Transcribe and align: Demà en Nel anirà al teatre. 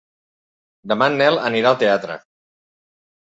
Demà 0.91 1.09
en 1.11 1.17
Nel 1.21 1.37
anirà 1.49 1.73
al 1.73 1.79
teatre. 1.83 2.15